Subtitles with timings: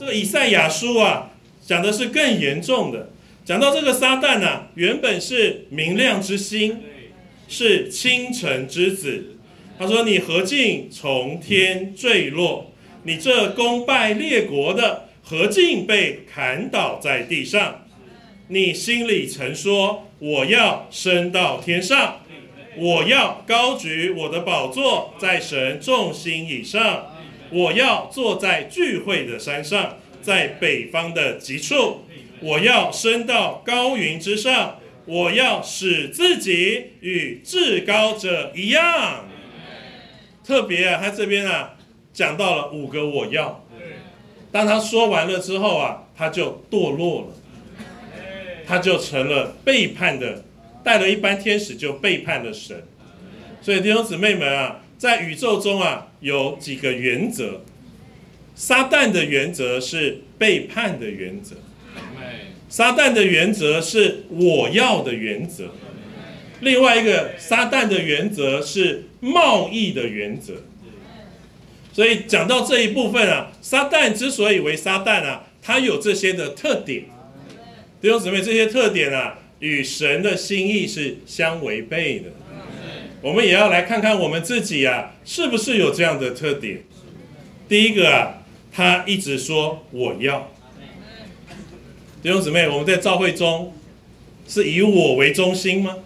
[0.00, 1.30] 这个以赛亚书啊，
[1.60, 3.10] 讲的是更严重的，
[3.44, 6.78] 讲到这个撒旦啊，原本是明亮之星，
[7.48, 9.36] 是清晨之子。
[9.78, 12.72] 他说：“你何竟从天坠落？
[13.02, 17.84] 你这功败列国的，何竟被砍倒在地上？
[18.48, 22.20] 你心里曾说：我要升到天上，
[22.74, 27.14] 我要高举我的宝座在神众星以上，
[27.50, 32.04] 我要坐在聚会的山上，在北方的极处，
[32.40, 39.26] 我要升到高云之上，我要使自己与至高者一样。”
[40.42, 41.76] 特别啊，他这边啊
[42.12, 43.64] 讲到了五个我要。
[44.52, 47.28] 当他说完了之后啊，他就堕落了，
[48.66, 50.42] 他就成了背叛的，
[50.82, 52.82] 带了一班天使就背叛了神。
[53.62, 57.62] 所以弟兄姊妹们啊，在宇宙中啊有几个原则，
[58.54, 61.56] 撒旦的原则是背叛的原则，
[62.68, 65.70] 撒旦的原则是我要的原则。
[66.60, 70.56] 另外一个撒旦的原则是贸易的原则，
[71.94, 77.04] 所以讲到这一部分啊，撒旦之所以为撒旦啊，它有这些的特点。
[78.02, 82.26] 弟兄姊妹，这些特点啊，与神的心意是相违背的。
[83.22, 86.82] 我们也要来看看我们自己啊，是不是有这样的特点？
[87.68, 90.50] 第一个啊，他一直说我要。
[92.22, 93.74] 弟兄姊妹，我们在教会中
[94.46, 95.96] 是以我为中心吗？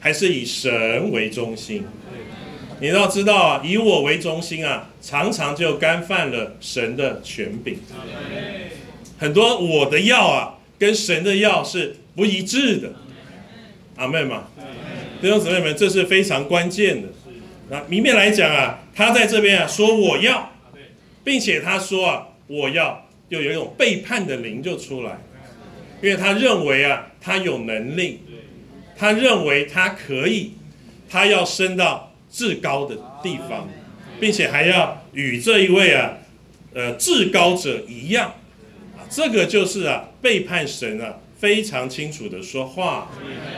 [0.00, 1.84] 还是以神为中心，
[2.80, 7.78] 你要知道啊，以我为中心啊，常常就干犯了神的权柄。
[9.18, 12.92] 很多我的要啊，跟神的要是不一致的。
[13.96, 14.48] 阿妹嘛，
[15.20, 17.08] 弟兄姊妹们，这是非常关键的。
[17.68, 20.52] 那明面来讲啊，他在这边啊说我要，
[21.22, 25.18] 并且他说啊我要，就有一种背叛的灵就出来，
[26.02, 28.20] 因为他认为啊他有能力。
[28.96, 30.52] 他认为他可以，
[31.08, 33.66] 他要升到至高的地方，
[34.20, 36.18] 并且还要与这一位啊，
[36.74, 38.34] 呃至高者一样，
[39.08, 43.10] 这个就是啊背叛神啊，非常清楚的说话，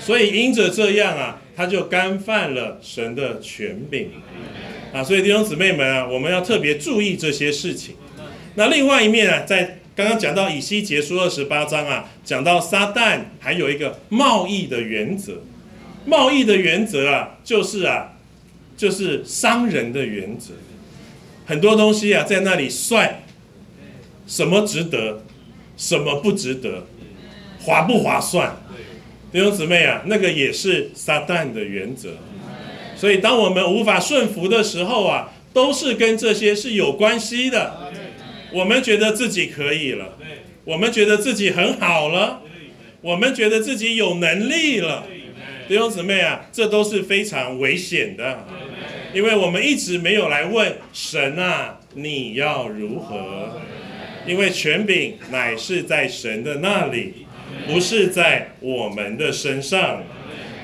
[0.00, 4.10] 所以因着这样啊，他就干犯了神的权柄，
[4.92, 7.94] 啊，所以弟兄姊妹们啊，我们要特别注意这些事情。
[8.56, 15.42] 那另外一面啊，在刚刚讲到以西结书二十八章啊，讲到撒旦还有一个贸易的原则，
[16.04, 18.16] 贸易的原则啊，就是啊，
[18.76, 20.54] 就是商人的原则，
[21.46, 23.22] 很多东西啊，在那里算
[24.26, 25.22] 什么值得，
[25.76, 26.86] 什么不值得，
[27.68, 28.56] 划不划算？
[29.30, 32.16] 弟兄姊妹啊，那个也是撒旦的原则，
[32.96, 37.92] 所以当我们无法顺服的时候啊，都是跟这些是有关系的。
[38.54, 40.16] 我们觉得自己可以了，
[40.64, 42.40] 我们觉得自己很好了，
[43.02, 45.04] 我们觉得自己有能力了，
[45.68, 48.46] 弟兄姊妹啊，这都是非常危险的，
[49.12, 53.60] 因为我们一直没有来问神啊，你要如何？
[54.26, 57.26] 因为权柄乃是在神的那里，
[57.68, 60.02] 不是在我们的身上，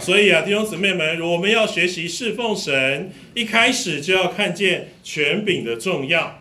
[0.00, 6.40] 所以啊，弟兄姊妹们，我们要学习侍奉神，一开始就要看见权柄的重要。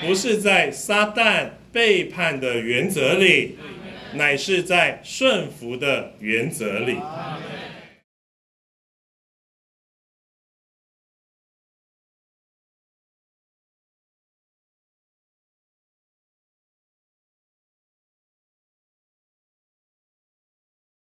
[0.00, 3.56] 不是在撒旦背叛的原则里，
[4.14, 6.96] 乃是在顺服的原则里。